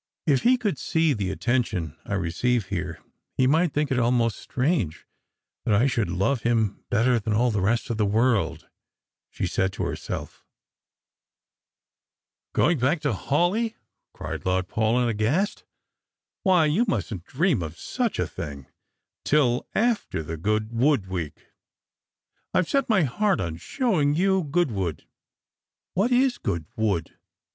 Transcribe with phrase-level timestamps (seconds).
[0.00, 2.18] *' If he could see the attention 1.
[2.18, 3.00] receive here,
[3.38, 5.06] h3 might think it almost strange
[5.66, 8.66] that I should love him better than ali ♦h© rest of the world,"
[9.38, 10.42] ahe said to herself.
[12.48, 12.52] Strangers and Pilginms.
[12.52, 13.74] 0^169" Going back to Hawleigh!"
[14.14, 15.64] cried Lord Paulyn aghast."
[16.44, 18.68] Why, you mustn't dream of such a thing
[19.22, 21.48] till after the Good * wood week!
[22.54, 25.04] I have set my heart on showing you Goodwood.""
[25.92, 27.16] What is Goodwood